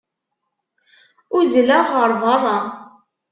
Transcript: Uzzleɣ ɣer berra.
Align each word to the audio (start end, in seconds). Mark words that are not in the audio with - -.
Uzzleɣ 1.37 1.85
ɣer 1.97 2.11
berra. 2.21 2.57